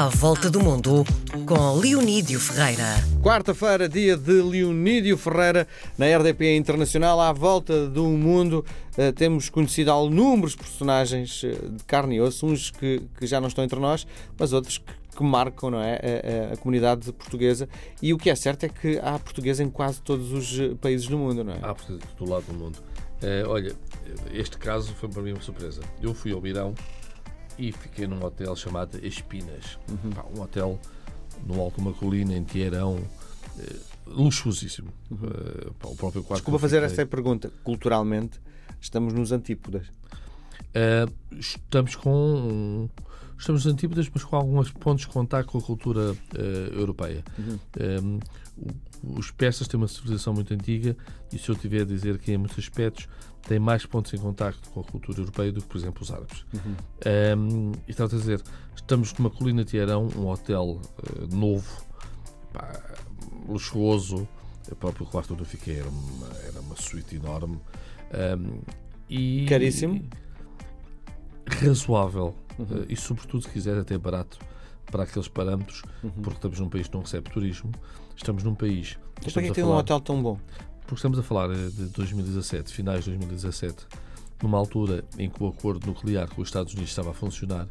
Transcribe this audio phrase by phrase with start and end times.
[0.00, 1.04] À Volta do Mundo,
[1.44, 2.86] com Leonídio Ferreira.
[3.22, 8.64] Quarta-feira, dia de Leonídio Ferreira, na RDP Internacional, à Volta do Mundo.
[8.96, 13.48] Uh, temos conhecido inúmeros personagens uh, de carne e osso, uns que, que, já não
[13.48, 14.06] estão entre nós,
[14.38, 16.00] mas outros que, que marcam não é,
[16.50, 17.68] a, a, comunidade portuguesa.
[18.00, 21.08] E o que é certo é que há português em quase todos os eh, países
[21.08, 21.58] do mundo, não é?
[21.60, 22.78] Há português de todo lado do mundo.
[23.22, 23.76] Uh, olha,
[24.32, 25.82] este caso foi para mim uma surpresa.
[26.00, 26.74] Eu fui ao Irão
[27.60, 29.78] e fiquei num hotel chamado Espinas.
[29.88, 30.10] Uhum.
[30.10, 30.80] Pá, um hotel
[31.46, 34.88] no alto de uma colina, em Teherão, uh, luxuosíssimo.
[35.10, 37.52] Uh, pá, o próprio quarto Desculpa fazer esta pergunta.
[37.62, 38.40] Culturalmente,
[38.80, 39.88] estamos nos antípodas.
[39.88, 42.88] Uh, estamos com.
[43.38, 46.14] Estamos nos antípodas, mas com alguns pontos de contato com a cultura
[46.76, 47.24] europeia.
[47.38, 47.58] Uhum.
[47.80, 48.20] Um,
[49.02, 50.96] os persas têm uma civilização muito antiga
[51.32, 53.08] e se eu tiver a dizer que em muitos aspectos
[53.42, 56.44] tem mais pontos em contacto com a cultura europeia do que, por exemplo, os árabes.
[56.52, 57.38] Uhum.
[57.38, 58.42] Um, e estava a dizer,
[58.76, 61.84] estamos numa colina de Arão, um hotel uh, novo,
[62.52, 62.78] pá,
[63.48, 64.28] luxuoso,
[64.70, 67.58] o próprio quarto onde eu fiquei era uma, era uma suíte enorme.
[68.38, 68.60] Um,
[69.08, 70.04] e, Caríssimo?
[71.46, 72.34] Razoável.
[72.58, 72.64] Uhum.
[72.64, 74.38] Uh, e, sobretudo, se quiser, até barato
[74.90, 76.10] para aqueles parâmetros, uhum.
[76.10, 77.72] porque estamos num país que não recebe turismo,
[78.16, 78.98] estamos num país.
[79.22, 80.38] Mas para que tem um hotel tão bom?
[80.90, 83.86] porque estamos a falar eh, de 2017, finais de 2017,
[84.42, 87.68] numa altura em que o acordo nuclear com os Estados Unidos estava a funcionar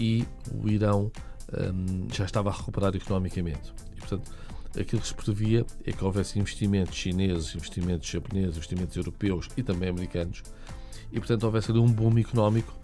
[0.00, 1.12] e o Irão
[1.52, 3.72] um, já estava a recuperar economicamente.
[3.96, 4.32] E, portanto,
[4.76, 9.88] aquilo que se previa é que houvesse investimentos chineses, investimentos japoneses, investimentos europeus e também
[9.88, 10.42] americanos,
[11.12, 12.74] e, portanto, houvesse ali um boom económico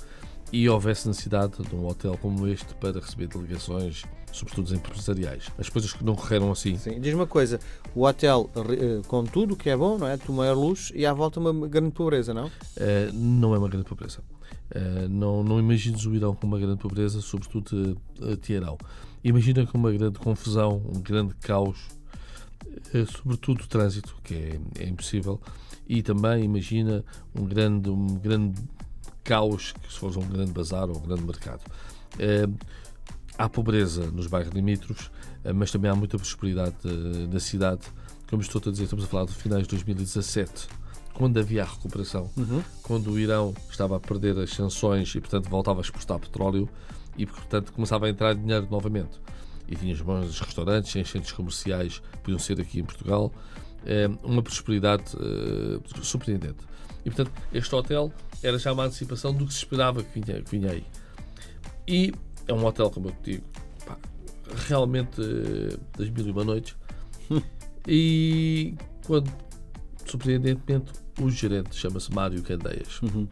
[0.52, 5.48] e houvesse necessidade de um hotel como este para receber delegações, sobretudo empresariais.
[5.58, 6.76] As coisas que não correram assim.
[6.76, 7.60] Sim, diz uma coisa:
[7.94, 10.16] o hotel eh, com tudo que é bom, não é?
[10.16, 12.46] Tu maior luxo e à volta uma grande pobreza, não?
[12.46, 14.20] Uh, não é uma grande pobreza.
[14.74, 18.78] Uh, não, não imagines o Irão com uma grande pobreza, sobretudo a Teherão.
[19.22, 21.78] Imagina com uma grande confusão, um grande caos,
[22.94, 25.40] uh, sobretudo o trânsito, que é, é impossível,
[25.86, 28.60] e também imagina um grande, um grande
[29.28, 31.60] caos que se fosse um grande bazar ou um grande mercado.
[32.14, 32.58] Uh,
[33.36, 35.08] há pobreza nos bairros limítrofes,
[35.44, 37.82] uh, mas também há muita prosperidade uh, na cidade.
[38.30, 40.66] Como estou a dizer, estamos a falar de finais de 2017,
[41.12, 42.62] quando havia a recuperação, uhum.
[42.82, 46.66] quando o Irão estava a perder as sanções e, portanto, voltava a exportar petróleo
[47.18, 49.20] e, portanto, começava a entrar dinheiro novamente.
[49.66, 53.30] E tinha os bons restaurantes, centros comerciais, podiam ser aqui em Portugal,
[54.22, 55.04] uma prosperidade
[56.02, 56.64] surpreendente.
[57.04, 58.12] E, portanto, este hotel
[58.42, 60.84] era já uma antecipação do que se esperava que vinha, que vinha aí.
[61.86, 62.12] E
[62.46, 63.44] é um hotel, como eu te digo,
[63.86, 63.96] pá,
[64.66, 66.76] realmente uh, das mil e uma noites.
[67.86, 68.74] e
[69.06, 69.30] quando,
[70.06, 73.00] surpreendentemente, o gerente chama-se Mário Candeias.
[73.02, 73.28] Uhum.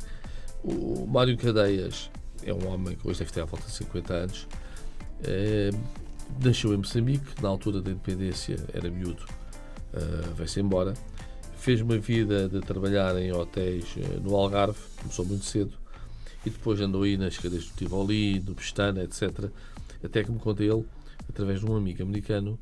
[0.64, 2.10] O Mário Candeias
[2.42, 4.48] é um homem que hoje deve ter à volta de 50 anos.
[5.22, 5.70] É,
[6.42, 9.24] nasceu em Moçambique, na altura da independência era miúdo,
[9.94, 10.92] uh, vai-se embora
[11.66, 15.72] fez uma vida de trabalhar em hotéis eh, no Algarve, começou muito cedo,
[16.44, 19.50] e depois andou aí nas cadeias do Tivoli, do Pestana, etc.
[20.00, 20.86] Até que me conta ele,
[21.28, 22.56] através de um amigo americano,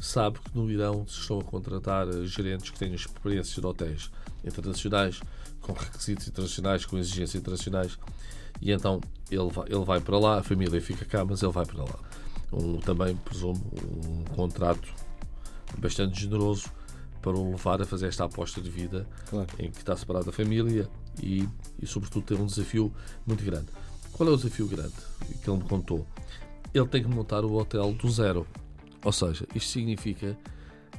[0.00, 4.08] sabe que no Irão se estão a contratar eh, gerentes que tenham experiências de hotéis
[4.44, 5.20] internacionais,
[5.60, 7.98] com requisitos internacionais, com exigências internacionais,
[8.62, 9.00] e então
[9.32, 11.98] ele vai, ele vai para lá, a família fica cá, mas ele vai para lá.
[12.52, 13.60] Um, também, presumo,
[14.06, 14.88] um contrato
[15.76, 16.70] bastante generoso
[17.24, 19.48] para o levar a fazer esta aposta de vida claro.
[19.58, 20.86] em que está separado da família
[21.22, 21.48] e,
[21.80, 22.92] e, sobretudo, tem um desafio
[23.26, 23.68] muito grande.
[24.12, 24.92] Qual é o desafio grande
[25.42, 26.06] que ele me contou?
[26.74, 28.46] Ele tem que montar o hotel do zero.
[29.02, 30.36] Ou seja, isto significa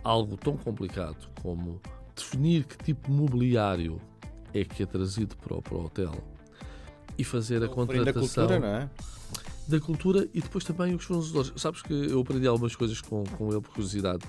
[0.04, 1.80] algo tão complicado como
[2.16, 4.02] definir que tipo de mobiliário
[4.52, 6.16] é que é trazido para o, para o hotel
[7.20, 8.48] e fazer a contratação.
[8.48, 8.90] Da cultura, não é?
[9.68, 11.54] Da cultura e depois também os fornecedores.
[11.56, 14.26] Sabes que eu aprendi algumas coisas com, com ele por curiosidade.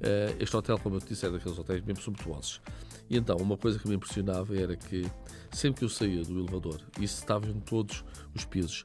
[0.00, 2.60] Uh, este hotel, como eu te disse, era daqueles hotéis mesmo sumptuosos.
[3.08, 5.06] E então, uma coisa que me impressionava era que
[5.50, 8.04] sempre que eu saía do elevador, e isso estavam em todos
[8.34, 8.82] os pisos,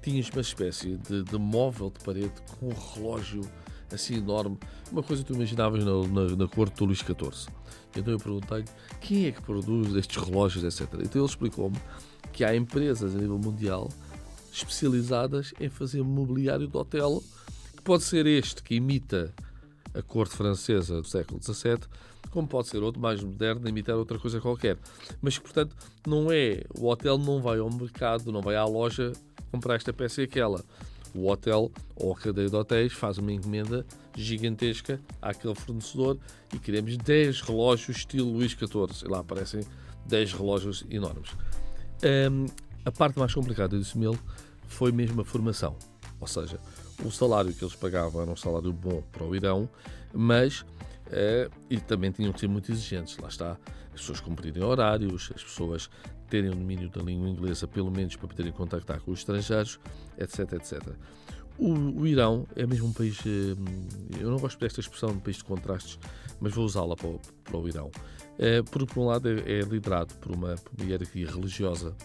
[0.00, 3.42] tinhas uma espécie de, de móvel de parede com um relógio
[3.92, 4.58] assim enorme,
[4.92, 7.50] uma coisa que tu imaginavas na, na, na corte do Luís XIV.
[7.96, 8.66] Então eu perguntei-lhe
[9.00, 10.94] quem é que produz estes relógios, etc.
[11.00, 11.76] Então ele explicou-me
[12.32, 13.88] que há empresas a nível mundial
[14.52, 17.22] especializadas em fazer mobiliário de hotel,
[17.76, 19.34] que pode ser este, que imita
[19.94, 21.80] a corte francesa do século XVII,
[22.30, 24.76] como pode ser outro mais moderno, imitar outra coisa qualquer.
[25.20, 25.74] Mas, portanto,
[26.06, 26.62] não é.
[26.78, 29.12] O hotel não vai ao mercado, não vai à loja
[29.50, 30.64] comprar esta peça e aquela.
[31.14, 36.18] O hotel ou a cadeia de hotéis faz uma encomenda gigantesca àquele fornecedor
[36.54, 39.06] e queremos 10 relógios estilo Luís XIV.
[39.06, 39.60] E lá aparecem
[40.06, 41.30] 10 relógios enormes.
[42.30, 42.46] Um,
[42.84, 44.18] a parte mais complicada, disse-me ele,
[44.66, 45.76] foi mesmo a formação.
[46.20, 46.58] Ou seja,
[47.04, 49.68] o salário que eles pagavam era um salário bom para o Irão,
[50.12, 50.64] mas
[51.08, 53.16] Uh, e também tinham que ser muito exigentes.
[53.18, 53.52] Lá está,
[53.94, 55.90] as pessoas cumprirem horários, as pessoas
[56.28, 59.80] terem o domínio da língua inglesa, pelo menos para poderem contactar com os estrangeiros,
[60.18, 60.82] etc, etc.
[61.56, 63.56] O, o Irão é mesmo um país, uh,
[64.20, 65.98] eu não gosto desta expressão de país de contrastes,
[66.40, 67.90] mas vou usá-la para, para o Irão.
[68.38, 71.96] Uh, por, por um lado, é, é liderado por uma, por uma hierarquia religiosa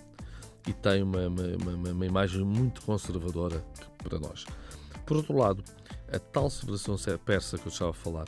[0.65, 3.63] e tem uma, uma, uma, uma imagem muito conservadora
[4.01, 4.45] para nós.
[5.05, 5.63] Por outro lado,
[6.11, 8.25] a tal civilização persa que eu estava a falar,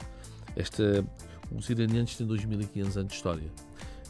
[0.55, 1.05] esta,
[1.51, 3.51] os iranianos têm 2500 anos de história.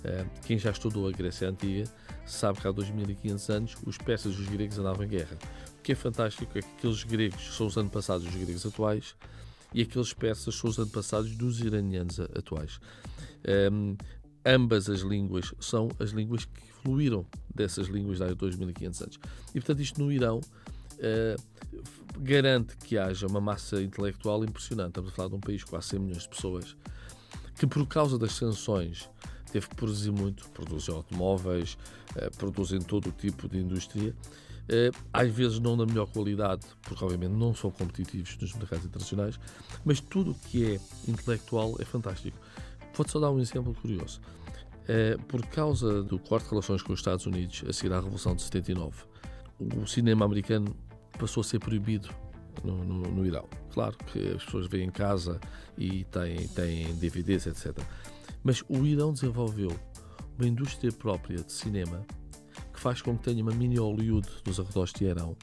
[0.06, 1.86] Uh, quem já estudou a Grécia Antiga
[2.26, 5.38] sabe que há 2500 anos os persas e os gregos andavam em guerra.
[5.80, 9.16] O que é fantástico é que aqueles gregos são os antepassados dos gregos atuais
[9.74, 12.80] e aqueles persas são os antepassados dos iranianos atuais.
[13.72, 13.98] Um,
[14.46, 19.20] ambas as línguas são as línguas que evoluíram dessas línguas há 2500 anos.
[19.50, 20.40] E portanto, isto no Irão
[21.00, 21.42] uh,
[22.20, 24.90] garante que haja uma massa intelectual impressionante.
[24.90, 26.76] Estamos a falar de um país com quase 100 milhões de pessoas
[27.56, 29.10] que, por causa das sanções,
[29.52, 31.78] teve que produzir muito, produzem automóveis,
[32.16, 37.04] uh, produzem todo o tipo de indústria, uh, às vezes não na melhor qualidade, porque
[37.04, 39.40] obviamente não são competitivos nos mercados internacionais,
[39.84, 42.38] mas tudo o que é intelectual é fantástico.
[42.94, 44.22] Vou-te só dar um exemplo curioso.
[45.28, 48.44] Por causa do corte de relações com os Estados Unidos a seguir à Revolução de
[48.44, 49.04] 79,
[49.60, 50.76] o cinema americano
[51.18, 52.10] passou a ser proibido
[52.64, 53.48] no, no, no, Irão.
[53.72, 55.40] Claro que as pessoas vêm em casa
[55.78, 57.78] e têm, têm DVDs, etc.
[58.44, 59.72] Mas o Irão desenvolveu
[60.38, 62.06] uma indústria própria de cinema
[62.74, 65.36] que faz com que tenha uma mini Hollywood nos arredores de Irão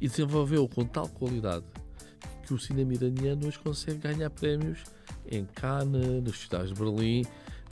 [0.00, 1.64] e desenvolveu com tal qualidade
[2.44, 4.82] que o cinema iraniano hoje consegue ganhar prémios
[5.30, 7.24] em Cannes, nos festivais de Berlim,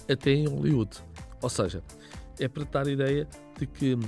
[0.08, 1.02] até em Hollywood.
[1.42, 1.82] Ou seja,
[2.38, 3.26] é para dar ideia
[3.58, 4.00] de que uh,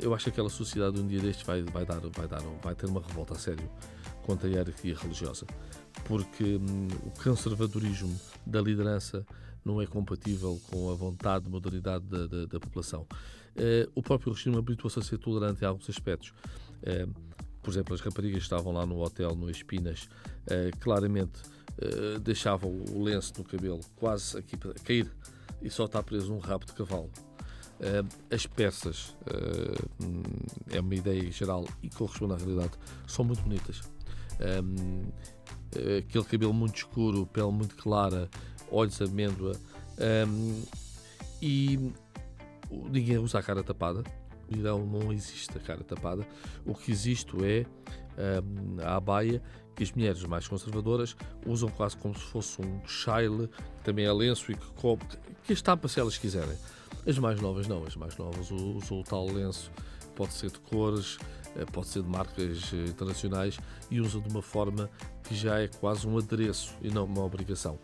[0.00, 2.86] eu acho que aquela sociedade um dia destes vai, vai, dar, vai, dar, vai ter
[2.86, 3.68] uma revolta a sério
[4.22, 5.46] contra a hierarquia religiosa,
[6.04, 8.14] porque um, o conservadorismo
[8.46, 9.26] da liderança
[9.64, 13.06] não é compatível com a vontade de modernidade da, da, da população.
[13.56, 16.34] Uh, o próprio regime habituou-se a ser tolerante em alguns aspectos.
[16.82, 20.06] Uh, por exemplo, as raparigas estavam lá no hotel, no Espinas,
[20.80, 21.40] claramente
[22.22, 25.10] deixavam o lenço no cabelo quase aqui para cair
[25.62, 27.10] e só está preso um rabo de cavalo.
[27.84, 29.88] Uh, as peças, uh,
[30.70, 32.72] é uma ideia geral e corresponde à realidade,
[33.06, 33.82] são muito bonitas.
[34.40, 35.02] Um,
[35.98, 38.30] aquele cabelo muito escuro, pele muito clara,
[38.70, 39.54] olhos amêndoa
[41.42, 41.92] e
[42.70, 44.02] ninguém usa a cara tapada.
[44.50, 46.26] Não, existe a cara tapada.
[46.64, 47.66] O que existe é
[48.42, 49.42] um, a abaia
[49.74, 53.48] que as mulheres mais conservadoras usam quase como se fosse um chile,
[53.78, 54.66] que também é lenço e que,
[55.42, 56.56] que estampa se elas quiserem.
[57.06, 59.70] As mais novas não, as mais novas usam o tal lenço,
[60.14, 61.18] pode ser de cores,
[61.56, 63.58] eh, pode ser de marcas eh, internacionais
[63.90, 64.88] e usam de uma forma
[65.24, 67.78] que já é quase um adereço e não uma obrigação.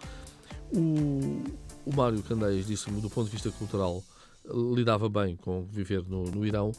[0.73, 1.43] O,
[1.85, 4.03] o Mário Candeias disse-me, do ponto de vista cultural,
[4.47, 6.73] lidava bem com viver no, no Irão.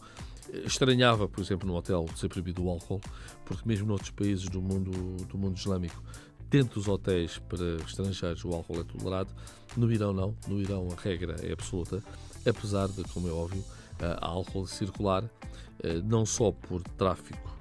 [0.65, 2.99] Estranhava, por exemplo, no hotel ser proibido o álcool,
[3.45, 4.91] porque mesmo noutros países do mundo,
[5.27, 6.01] do mundo islâmico
[6.51, 9.33] Dentro dos hotéis para estrangeiros o álcool é tolerado,
[9.77, 12.03] no Irão não, no Irão a regra é absoluta,
[12.45, 13.63] apesar de, como é óbvio,
[13.97, 15.23] há álcool circular,
[15.81, 17.57] eh, não só por tráfico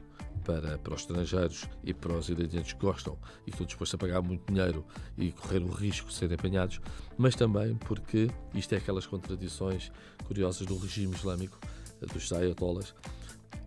[0.50, 3.98] para, para os estrangeiros e para os iranianos que gostam e que estão dispostos a
[3.98, 4.84] pagar muito dinheiro
[5.17, 6.81] e correr o risco de serem apanhados,
[7.17, 9.93] mas também porque isto é aquelas contradições
[10.27, 11.56] curiosas do regime islâmico,
[12.03, 12.93] eh, dos ayatollahs.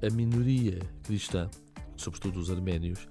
[0.05, 1.49] A minoria cristã,
[1.95, 3.07] sobretudo os arménios,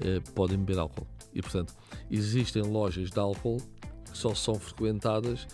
[0.00, 1.06] eh, podem beber álcool.
[1.34, 1.74] E, portanto,
[2.08, 3.58] existem lojas de álcool
[4.04, 5.48] que só são frequentadas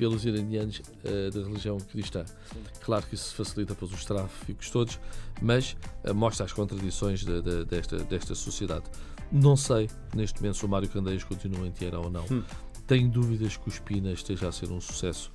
[0.00, 2.24] pelos iranianos uh, da religião cristã.
[2.24, 2.62] Sim.
[2.80, 4.98] Claro que isso facilita para os tráficos todos,
[5.42, 5.76] mas
[6.08, 8.84] uh, mostra as contradições de, de, desta, desta sociedade.
[9.30, 12.24] Não sei, neste momento, se o Mário Candeias continua em Tierra ou não.
[12.30, 12.42] Hum.
[12.86, 15.30] Tenho dúvidas que o Espina esteja a ser um sucesso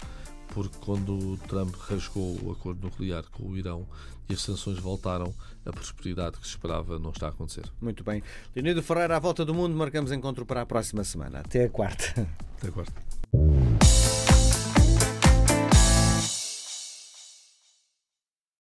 [0.48, 3.86] porque quando o Trump rasgou o acordo nuclear com o Irão
[4.27, 7.72] e as sanções voltaram, a prosperidade que se esperava não está a acontecer.
[7.79, 8.24] Muito bem.
[8.55, 11.39] Leonido Ferreira, à volta do mundo, marcamos encontro para a próxima semana.
[11.39, 12.27] Até a quarta.
[12.57, 13.75] Até a quarta.